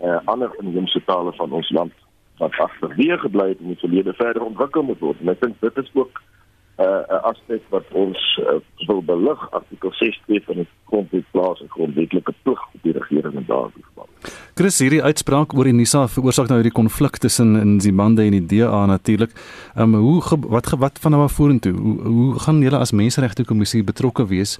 [0.00, 1.92] uh, ander inheemse tale van ons land
[2.38, 5.20] wat agterweë gebly het in die verlede verder ontwikkel moet word.
[5.22, 6.22] En ek dink dit is ook
[6.78, 11.70] 'n uh, aspek wat ons uh, wil belig artikel 6.2 van die grondwet plaas 'n
[11.70, 14.08] grondwetlike plig op die regering in daardie geval.
[14.54, 18.46] Chris hierdie uitspraak oor die NISA veroorsaak nou hierdie konflik tussen in Zimbabwe en die
[18.46, 19.30] DA natuurlik.
[19.74, 21.72] Ehm um, hoe wat wat van nou af vorentoe?
[21.72, 24.58] Hoe hoe gaan julle as menseregte kommissie betrokke wees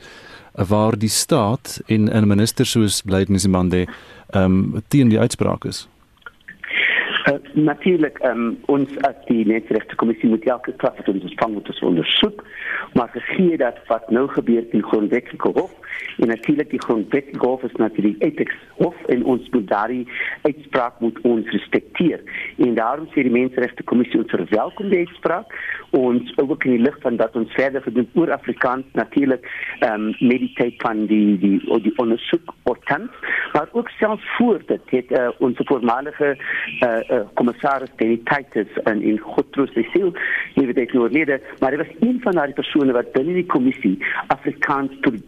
[0.53, 3.87] waar die staat en 'n minister soos Blyden Zimbabwe
[4.31, 5.89] ehm um, teen die uitspraak is?
[7.55, 12.45] Natuurlijk, um, ons als die Mensenrechtenkommissie moet elke klap wat ons ontvang moet ons onderzoek.
[12.93, 15.73] Maar gezien dat wat nu gebeurt in de grondwettelijke hof,
[16.19, 20.09] en natuurlijk die grondwettelijke hof is natuurlijk ethics hof, en ons moet daar die
[20.43, 22.25] uitspraak moet ons respecteren.
[22.59, 25.55] En daarom zegt de Mensenrechtenkommissie ons verwelkom de uitspraak.
[25.91, 30.39] Ons ook in die licht van dat ons verder gedoen oor Afrikaans natuurlijk um, met
[30.39, 33.11] die tijd van die, die, die onderzoek ortant.
[33.53, 36.37] Maar ook zelfs voor dat het uh, onze voormalige
[36.81, 40.13] uh, uh, commissaris Danny Titus en in Godtroos se siel
[40.55, 43.47] nie weet ek nou lede maar hy was een van daardie persone wat binne die
[43.55, 43.95] kommissie
[44.35, 45.19] Afrikaans tot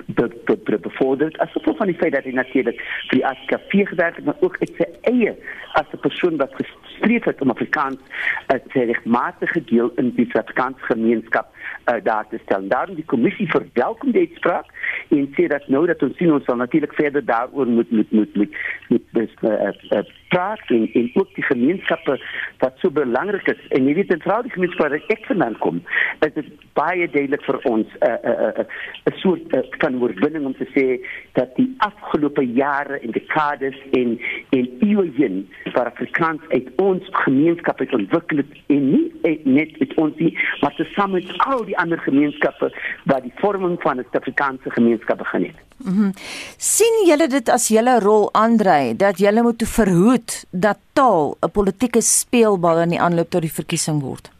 [0.89, 4.41] bevorder as gevolg van die feit dat hy natuurlik vir die ASKP gewerk het maar
[4.47, 5.37] ook uit sy eie
[5.77, 8.01] as 'n persoon wat gestreef het om Afrikaans
[8.49, 11.53] 'n regmatige deel in die Afrikaanse gemeenskap
[11.87, 12.69] uh, daar te stel.
[12.69, 14.67] Daarom die kommissie verwelkom die uitspraak
[15.09, 18.35] en sê dat nou dat ons sien ons sal natuurlik verder daaroor moet moet moet
[18.35, 18.57] moet
[18.89, 19.51] moet dus uh,
[19.91, 20.05] uh,
[20.37, 22.19] praat en en ook die gemeenskappe
[22.63, 23.63] wat so belangrik is.
[23.77, 25.83] En jy weet in die gemeenskap waar ek vandaan kom,
[26.27, 29.65] is dit baie duidelik vir ons 'n uh, 'n uh, 'n uh, 'n soort uh,
[29.83, 30.87] van oorwinning om te sê
[31.39, 34.19] dat die afgelope jare en dekades en
[34.59, 39.07] en eeue heen waar Afrikaans uit ons gemeenskap het ontwikkel en nie
[39.45, 42.73] net met ons nie, maar tesame met al die ander gemeenskappe
[43.05, 45.59] wat die vorming van 'n Suid-Afrikaanse gemeenskap begin het.
[45.77, 46.13] Mm -hmm.
[46.57, 52.01] sien julle dit as julle rol Andre dat julle moet verhoed dat taal 'n politieke
[52.01, 54.31] speelbal in die aanloop tot die verkiesing word?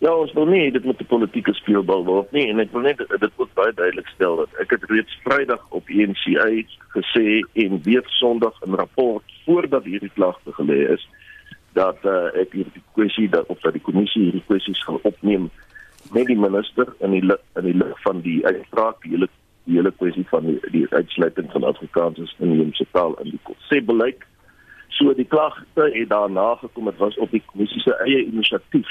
[0.00, 2.98] Ja, ons wil nie dit met 'n politieke speelbal word nie en ek wil net
[2.98, 6.48] dit ook baie duidelik stel dat ek het reeds Vrydag op ENCA
[6.96, 11.08] gesê en weer Sondag in rapport voordat hierdie klagte gelê is
[11.72, 15.50] dat uh, ek hierdie kwessie dat of dat die kommissie hierdie kwessies gaan opneem
[16.12, 17.22] met die minister in die
[17.56, 19.28] in die lig van die uitspraak die hele
[19.64, 24.24] die hele kwessie van die, die uitsluiting van Afrikaans as inheemse taal in die konsepbeleid.
[24.96, 28.90] So die klagte het daarna gekom dit was op die kommissie se eie inisiatief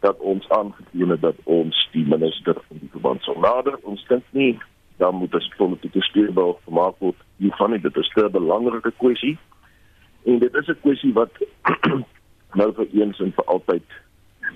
[0.00, 3.76] dat ons aangedien het dat ons die minister in die verband sou nader.
[3.82, 4.58] Ons dink nie
[5.00, 7.16] dan moet dit politieke speelbal gemaak word.
[7.36, 9.38] Jy van dit is 'n belangrike kwessie.
[10.24, 11.32] En dit is 'n kwessie wat
[12.60, 13.86] nou vir eens en vir altyd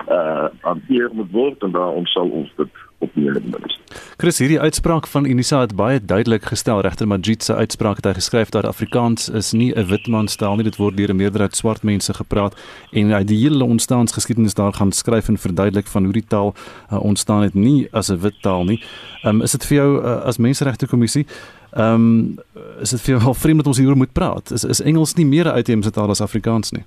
[0.08, 3.80] uh hanteer moet word en daarom sal ons dit opneem minister.
[4.16, 8.12] Chris hierdie uitspraak van Unisa het baie duidelik gestel regter Majid se uitspraak het hy
[8.18, 12.14] geskryf dat Afrikaans is nie 'n witmanstaal nie dit word deur 'n meerderheid swart mense
[12.14, 12.54] gepraat
[12.92, 16.54] en hy die hele ontstaansgeskiedenis daar gaan skryf en verduidelik van hoe die taal
[16.92, 18.82] uh, ontstaan het nie as 'n wit taal nie.
[19.24, 21.26] Um, is dit vir jou uh, as menseregte kommissie
[21.72, 22.38] ehm um,
[22.80, 24.50] is dit vir jou wel vreemd dat ons hieroor moet praat?
[24.50, 26.84] Is is Engels nie meer 'n uitheemse taal as Afrikaans nie?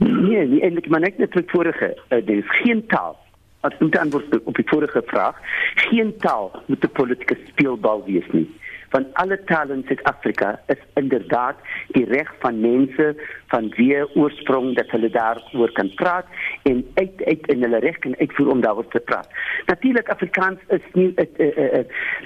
[0.00, 1.92] Nee, nie eintlik maar net net vir vorige.
[2.08, 3.16] Uh, daar is geen taal.
[3.60, 5.36] As moet antwoord op die vorige vraag,
[5.74, 8.48] geen taal moet 'n politieke speelbal wees nie
[8.90, 11.56] van alle tale in Suid-Afrika is inderdaad
[11.96, 13.14] die reg van mense
[13.46, 16.26] van wie oorsprong dat hulle daaroor kan praat
[16.62, 19.28] en uit uit in hulle reg kan uitvoer om daaroor te praat.
[19.66, 21.84] Natuurlik Afrikaans is nie dit uh, uh, uh,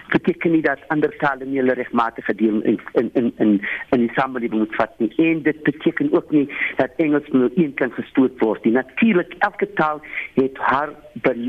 [0.08, 3.52] beteken nie dat ander tale nie hulle regmatige deel in in in in
[3.90, 5.12] in die samelewing moet vat nie.
[5.16, 6.46] En dit beteken ook nie
[6.76, 8.72] dat Engels nou een kan gestoot word nie.
[8.72, 10.00] Natuurlik elke taal
[10.34, 10.90] het haar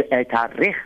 [0.09, 0.83] het haar reg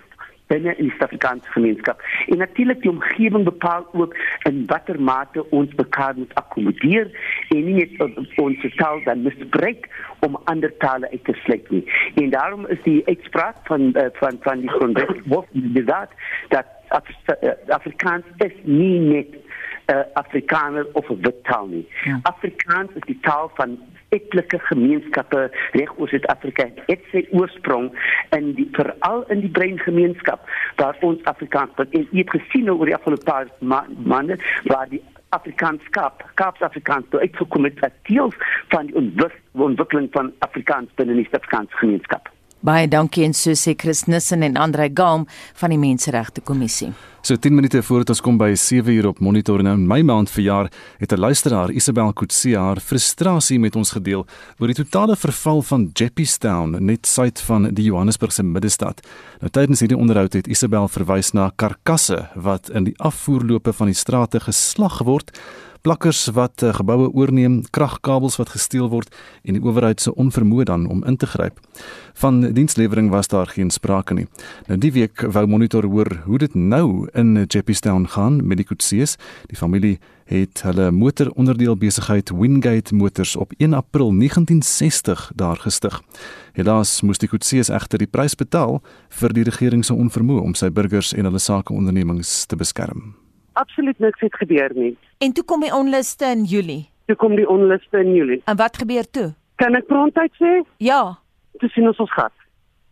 [0.49, 2.01] binne in die Suid-Afrikaanse gemeenskap.
[2.27, 4.15] En natuurlik die omgewing bepaal ook
[4.49, 7.09] in watter mate ons mekaar moet akkommodeer
[7.55, 9.89] en nie net ons taal dan misbruik
[10.25, 11.83] om ander tale uit te sluit nie.
[12.15, 15.21] En daarom is die uitspraak van uh, van van die grondwet
[16.49, 19.35] dat dat eh, Afrikaans is nie net
[19.89, 21.87] uh, Afrikaner of 'n wit taal nie.
[22.03, 22.19] Ja.
[22.21, 27.91] Afrikaans is die taal van etlike gemeenskappe reg oor Suid-Afrika het sy oorsprong
[28.37, 32.85] in die veral in die breingemeenskap waar ons Afrikaans wat en jy het gesien oor
[32.85, 38.33] die afgelope paar maande waar die Afrikaanskap, Kaaps Afrikaans, toe uitgekom het as deel
[38.73, 38.95] van die
[39.53, 42.31] ontwikkeling van Afrikaans binne die Suid-Afrikaanse gemeenskap.
[42.59, 45.23] Baie dankie en so sê Chris Nissen en Andre Galm
[45.55, 46.89] van die Menseregte Kommissie.
[47.23, 50.31] So 10 minute voordat ons kom by 7 uur op monitor nou in my maand
[50.31, 50.67] verjaar,
[50.99, 54.25] het 'n luisteraar Isabel Kutsie haar frustrasie met ons gedeel
[54.59, 59.07] oor die totale verval van Jeppystown net suid van die Johannesburgse middestad.
[59.39, 63.95] Nou tydens hierdie onderhoud het Isabel verwys na karkasse wat in die afvoerloope van die
[63.95, 65.31] strate geslag word
[65.81, 70.87] plakkers wat uh, geboue oorneem, kragkabels wat gesteel word en die owerheid se onvermoë dan
[70.91, 71.59] om in te gryp.
[72.19, 74.27] Van dienslewering was daar geen sprake nie.
[74.67, 79.15] Nou die week wou monitor hoor hoe dit nou in Jeppystown gaan met die Kutsees.
[79.47, 86.01] Die familie het hulle motoronderdeel besigheid Wingate Motors op 1 April 1960 daar gestig.
[86.53, 88.81] Helaas moes die Kutsees egter die prys betaal
[89.21, 93.15] vir die regering se onvermoë om sy burgers en hulle sakeondernemings te beskerm
[93.53, 94.97] absoluut niks het gebeur nie.
[95.17, 96.89] En toe kom die onluste in Julie.
[97.05, 98.41] Toe kom die onluste in Julie.
[98.45, 99.33] En wat gebeur toe?
[99.55, 100.59] Kan ek prontuit sê?
[100.77, 101.17] Ja.
[101.59, 102.33] Toe sien ons ons gat.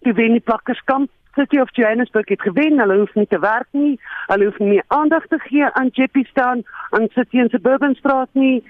[0.01, 2.79] Toe wen die plakkerskamp City of Johannesburg het gewen.
[2.79, 3.99] Hulle hoef nie te werk nie.
[4.27, 8.63] Hulle hoef nie aandag te gee aan Jeppystown, aan City en Suburban Straat nie,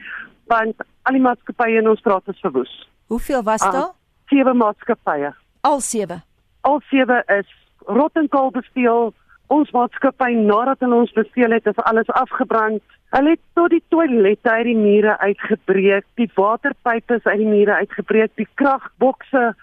[0.52, 0.76] want
[1.08, 2.74] al die maatskappye in ons straat is verwoes.
[3.08, 3.94] Hoeveel was ah, daar?
[4.28, 5.32] Sewe maatskappye.
[5.62, 6.20] Al sewe.
[6.68, 7.54] Al sewe is
[7.88, 9.14] rot en kaal besteel
[9.54, 12.84] ons maatskappy nadat hulle ons beveel het, is alles afgebrand.
[13.16, 17.78] Hulle het tot die toilette uit die mure uitgebreek, die waterpype is uit die mure
[17.82, 19.54] uitgebreek, die kragbokse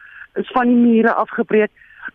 [0.40, 1.72] is van die mure afgebreek.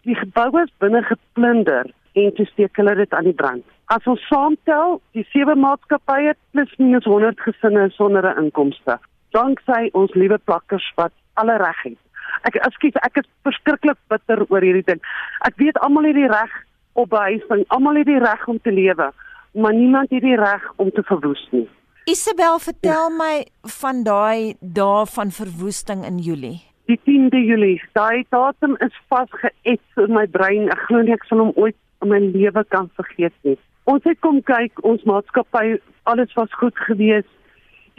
[0.08, 3.66] Die geboue is binne geplunder en toe steek hulle dit aan die brand.
[3.94, 8.98] As ons saamtel, die sewe maatskappye plus minus 100 gesinne sonder 'n inkomste.
[9.32, 11.98] Danksy ons liewe plakkers wat alle reg het.
[12.44, 15.02] Ek ekskuus, ek is verskriklik bitter oor hierdie ding.
[15.48, 16.52] Ek weet almal het die reg
[16.94, 17.66] op behuising.
[17.68, 19.12] Almal het die reg om te lewe,
[19.52, 21.68] maar niemand het die reg om te verwoes nie.
[22.10, 23.16] Isabel, vertel ja.
[23.18, 23.46] my
[23.82, 26.58] van daai dae van verwoesting in Julie.
[26.90, 30.72] Die 10de Julie, daai datum is vasgeëts in my brein.
[30.74, 33.58] Ek glo nie ek sal hom ooit in my lewe kan vergeet nie.
[33.90, 35.78] Ons het kom kyk, ons maatskappy,
[36.10, 37.30] alles was goed geweest.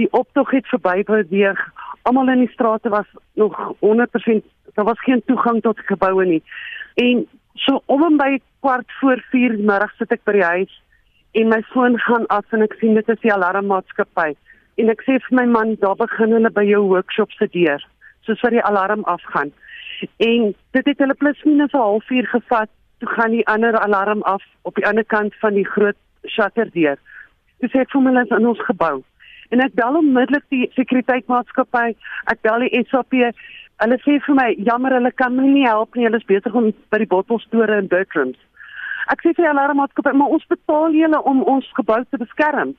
[0.00, 1.60] Die optog het verby beweeg.
[2.08, 3.06] Almal in die strate was
[3.38, 4.42] nog 100%
[4.74, 6.42] daar was geen toegang tot geboue nie.
[6.94, 7.28] En
[7.66, 10.76] So om en by kwart voor 4 middag sit ek by die huis
[11.38, 14.32] en my foon gaan af en ek sien dit is die alarmmaatskappy.
[14.80, 17.84] En ek sê vir my man daar begin hulle by jou workshop se deur
[18.26, 19.52] soos vir die alarm afgaan.
[20.24, 22.70] En dit het hulle plus minus 'n halfuur gevat
[23.00, 26.98] toe gaan die ander alarm af op die ander kant van die groot shutter deur.
[27.60, 29.02] Dis ek vir my is in ons gebou.
[29.50, 31.94] En ek bel onmiddellik die sekuriteitsmaatskappy
[32.32, 33.14] ek bel die SAP
[33.80, 36.04] Hulle sê vir my, jammer, hulle kan my nie help nie.
[36.04, 38.36] Hulle is besig om by die bottelstore in Bertrams.
[39.12, 42.74] Ek sê vir die alarmmaatskappy, maar ons betaal julle om ons gebou te beskerm.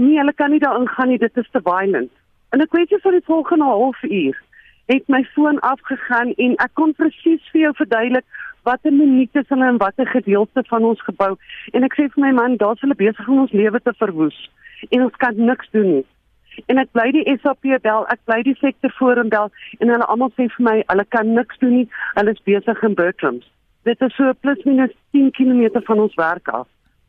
[0.00, 1.20] Nee, hulle kan nie daarin gaan nie.
[1.20, 2.12] Dit is te violent.
[2.56, 4.40] En ek weet jy vir die volgende halfuur
[4.86, 8.26] het my foon afgegaan en ek kon presies vir jou verduidelik
[8.68, 11.32] watter minute is hulle in watter gedeelte van ons gebou
[11.72, 14.38] en ek sê vir my man, daar's hulle besig om ons lewe te verwoes
[14.90, 16.04] en ons kan niks doen nie
[16.66, 19.50] en ek bly die SAP bel, ek bly die sektor forum bel
[19.80, 21.88] en hulle almal sê vir my hulle kan niks doen nie.
[22.14, 23.46] Hulle is besig in Bertrams.
[23.84, 26.66] Dit is so plus minus 10 km van ons werk af.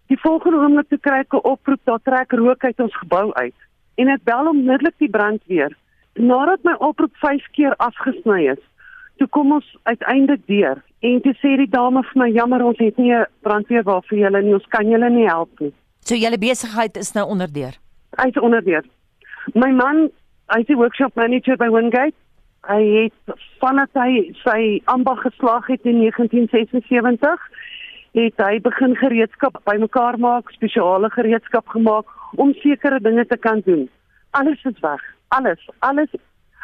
[0.08, 3.56] Die volgende oomblik te kry ek 'n oproep dat trek rook uit ons gebou uit
[3.98, 5.74] en ek bel onmiddellik die brandweer.
[6.14, 8.62] Nadat my oproep 5 keer afgesny is,
[9.18, 12.98] toe kom ons uiteindelik deur en toe sê die dame vir my jammer ons het
[12.98, 15.74] nie 'n brandweer waar vir julle nie, ons kan julle nie help nie.
[16.02, 17.74] So julle besigheid is nou onderdeur.
[18.18, 18.84] Hy's onderdeur.
[19.56, 20.10] My man,
[20.52, 22.16] hy's die workshop manager by Wingate.
[22.68, 27.46] Hy het vanaf hy sy ambag geslaag het in 1976,
[28.18, 33.88] het hy begin gereedskap bymekaar maak, spesiale gereedskap gemaak om sekere dinge te kan doen.
[34.36, 35.04] Alles is weg.
[35.32, 36.12] Alles, alles.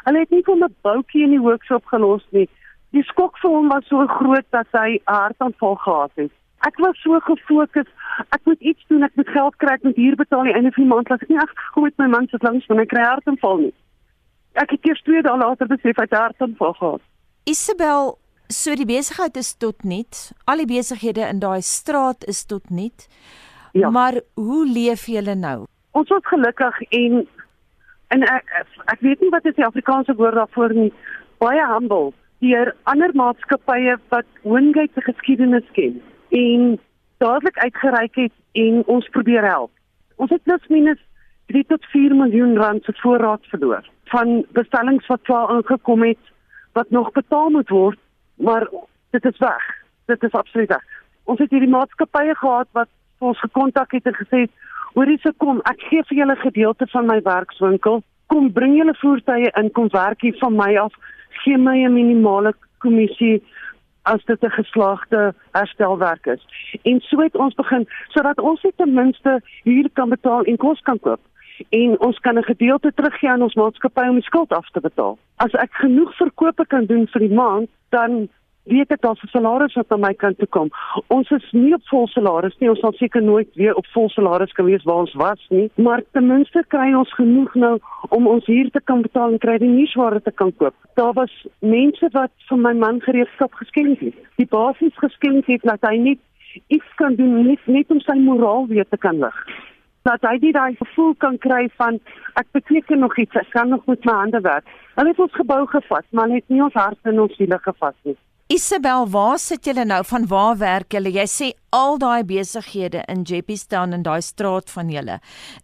[0.03, 2.49] Hulle het nie van 'n boutjie in die workshop gelos nie.
[2.91, 6.31] Die skok vir hom was so groot dat hy 'n hartaanval gehad het.
[6.67, 7.89] Ek was so gefokus.
[8.31, 10.83] Ek moet iets doen, ek moet geld kry, ek moet hier betaal die einde van
[10.85, 11.09] die maand.
[11.11, 13.73] Ek het nie afgekom met my man se langs van kry hartaanval nie.
[14.61, 17.03] Ek het eers twee dae later besef hy het hartaanval gehad.
[17.49, 18.13] Isabel,
[18.47, 20.29] so die besigheid is tot niet.
[20.47, 23.09] Al die besighede in daai straat is tot niet.
[23.73, 23.89] Ja.
[23.89, 25.65] Maar hoe leef julle nou?
[25.91, 27.25] Ons is gelukkig en
[28.13, 28.55] en ek
[28.93, 30.93] ek weet nie wat is die Afrikaanse woord daarvoor nie.
[31.43, 35.99] Baie humble deur ander maatskappye wat Hoongate se geskiedenis ken
[36.33, 36.79] en
[37.17, 39.71] dadelik uitgereik het en ons probeer help.
[40.15, 41.01] Ons het plus minus
[41.51, 46.31] 3 tot 4 miljoen rand se voorraad verloor van bestellings wat klaar aangekom het
[46.73, 47.99] wat nog betaal moet word,
[48.35, 48.67] maar
[49.09, 49.63] dit is weg.
[50.05, 50.85] Dit is absoluut weg.
[51.23, 54.45] Ons het hierdie maatskappye gehad wat ons gekontak het en gesê
[54.93, 58.01] hoorie se kom ek gee vir julle gedeelte van my werkswinkel
[58.33, 60.93] kom bring julle voertuie in kom werk hier van my af
[61.43, 62.53] gee my 'n minimale
[62.85, 63.41] kommissie
[64.03, 66.43] as dit 'n geslaagde herstelwerk is.
[66.83, 70.81] En so het ons begin sodat ons net ten minste huur kan betaal en kos
[70.81, 71.19] kan koop
[71.69, 75.17] en ons kan 'n gedeelte teruggee aan ons maatskappy om die skuld af te betaal.
[75.35, 78.29] As ek genoeg verkope kan doen vir die maand, dan
[78.63, 80.69] weet ek daar's 'n salaris wat aan my kant toe kom.
[81.07, 82.69] Ons is nie op vol salaris nie.
[82.69, 86.01] Ons sal seker nooit weer op vol salaris kan wees waar ons was nie, maar
[86.11, 89.69] ten minste kry ons genoeg nou om ons huur te kan betaal en kry die
[89.69, 90.75] nuusware te kan koop.
[90.95, 94.13] Daar was mense wat vir my man gereedskap geskenk het.
[94.35, 96.19] Die basies geskenk het dat hy net
[96.67, 99.47] iets kan doen net, net om sy moraal weer te kan lig.
[100.03, 101.99] Dat hy dit daai gevoel kan kry van
[102.35, 104.67] ek beteken nog iets, ek kan nog met my hande werk.
[104.95, 108.17] Hulle het ons gebou gevat, maar net nie ons harte en ons siele gevat nie.
[108.53, 110.03] Isabel, waar sit julle nou?
[110.05, 111.09] Van waar werk julle?
[111.09, 115.15] Jy sê al daai besighede in Jeppystown en daai straat van julle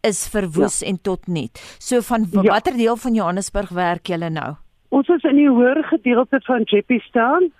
[0.10, 0.88] is verwoes ja.
[0.90, 1.62] en tot niet.
[1.78, 2.48] So van ja.
[2.48, 4.56] watter deel van Johannesburg werk julle nou?
[4.90, 7.52] Ons is in die hoër gedeelte van Jeppystown,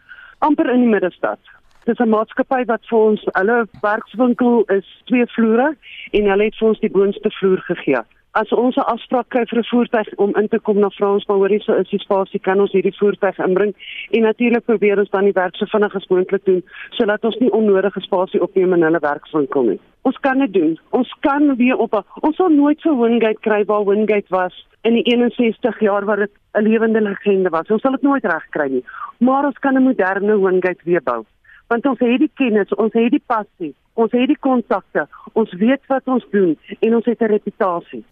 [0.42, 1.54] amper in die middestad.
[1.86, 5.76] Dis 'n maatskappy wat vir ons hulle werkswinkel is twee vloere
[6.12, 8.02] en hulle het vir ons die boonste vloer gegee
[8.32, 11.38] as ons 'n afspraak kry vir 'n voertuig om in te kom na Frans, maar
[11.38, 13.74] hoorie so is die spasie kan ons hierdie voertuig inbring
[14.12, 17.52] en natuurlik probeer ons dan die werk so vinnig as moontlik doen sodat ons nie
[17.52, 19.80] onnodige spasie opneem in hulle werkswinkel nie.
[20.04, 20.80] Ons kan dit doen.
[20.90, 24.94] Ons kan weer op a, ons sal nooit so Wingate kry waar Wingate was in
[24.94, 27.68] die 61 jaar wat dit 'n lewende legende was.
[27.70, 28.84] Ons sal dit nooit regkry nie.
[29.20, 31.26] Maar ons kan 'n moderne Wingate weer bou.
[31.68, 35.82] Want ons het die kennis, ons het die passie, ons het die kontakte, ons weet
[35.88, 38.04] wat ons doen en ons het 'n reputasie.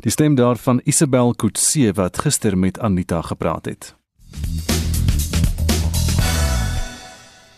[0.00, 3.94] Die stem daarvan Isabel Kutse wat gister met Anita gepraat het.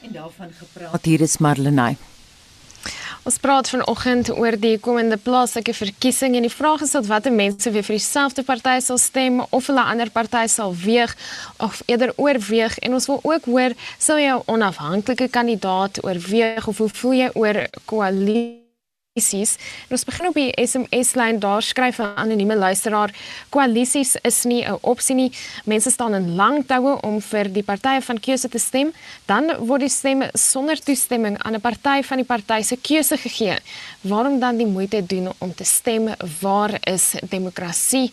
[0.03, 1.97] En daarvan gepraat hier is Marlenae.
[3.27, 7.71] Ons praat vanoggend oor die komende plaaslike verkiesing en die vraag is of watter mense
[7.75, 11.17] weer vir dieselfde party sal stem of hulle ander party sal weeg
[11.59, 16.79] of eerder oorweeg en ons wil ook hoor sou jy 'n onafhanklike kandidaat oorweeg of
[16.79, 18.66] hoe voel jy oor koalisie
[19.17, 19.57] koalisies.
[19.91, 23.11] Ons begin op die SMS lyn daar skryf 'n anonieme luisteraar:
[23.49, 25.33] Koalisies is nie 'n opsie nie.
[25.64, 28.93] Mense staan in lang toue om vir die partye van keuse te stem,
[29.27, 33.59] dan word die stemme sonder toestemming aan 'n party van die party se keuse gegee.
[34.01, 36.14] Waarom dan die moeite doen om te stem?
[36.41, 38.12] Waar is demokrasie?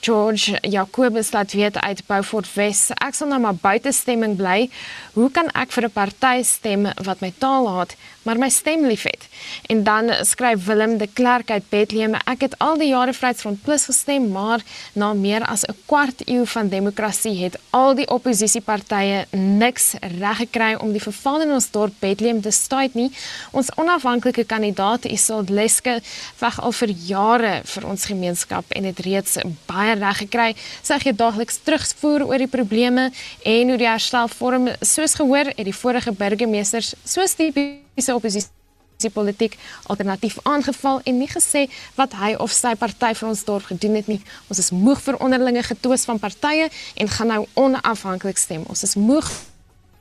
[0.00, 2.88] George Jacobus laat weet uit Beaufort Wes.
[2.96, 4.70] Ek sal nou maar buite stemming bly.
[5.12, 9.28] Hoe kan ek vir 'n party stem wat my taal haat, maar my stem liefhet?
[9.66, 12.14] En dan skryf Willem de Klerk uit Bethlehem.
[12.14, 14.60] Ek het al die jare Vryheidsfront Plus gestem, maar
[14.92, 20.74] na meer as 'n kwart eeu van demokrasie het al die oppositiepartye niks reg gekry
[20.74, 23.10] om die verval in ons dorp Bethlehem te staai nie.
[23.50, 26.00] Ons onafhanklike kandidaat Isold Leske
[26.36, 30.54] veg al vir jare vir ons gemeenskap en het reeds baie reg gekry.
[30.82, 33.10] Sy gee daagliks terugvoer oor die probleme
[33.44, 34.68] en hoe die herstel vorm.
[34.80, 37.52] Soos gehoor het die vorige burgemeesters soos die
[38.00, 39.56] tipiese oppositie politiek
[39.88, 44.08] alternatief aangeval en nie gesê wat hy of sy party vir ons dorp gedoen het
[44.08, 44.20] nie.
[44.48, 48.66] Ons is moeg vir onderlinge getwis van partye en gaan nou onafhanklik stem.
[48.68, 49.28] Ons is moeg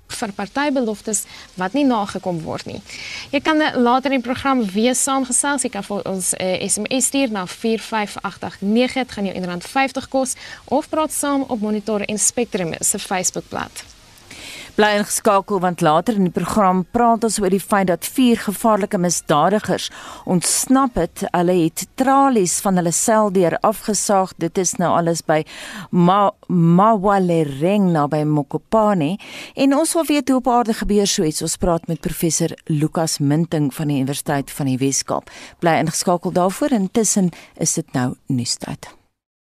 [0.09, 1.23] vir partybeloftes
[1.55, 2.79] wat nie nagekom word nie.
[3.31, 5.63] Jy kan later in die program weer saamgesels.
[5.63, 8.93] Jy kan vir ons 'n uh, eh, SMS stuur na 45889.
[8.93, 10.35] Dit gaan jou R1.50 kos
[10.65, 13.98] of praat saam op Monitor en Spectrum se Facebookblad.
[14.79, 18.95] Bly ingeskakel want later in die program praat ons oor die feit dat vier gevaarlike
[19.03, 19.89] misdadigers
[20.23, 21.25] ontsnap het.
[21.33, 24.31] Hulle het tralies van hulle sel deur afgesaag.
[24.39, 25.41] Dit is nou alles by
[25.91, 29.17] Ma Mawalereng naby Mokopane
[29.59, 31.43] en ons wil weet hoe op aarde gebeur so iets.
[31.43, 35.27] Ons praat met professor Lukas Minting van die Universiteit van die Wes-Kaap.
[35.59, 36.77] Bly ingeskakel daarvoor.
[36.79, 38.98] Intussen is dit nou nuustyd.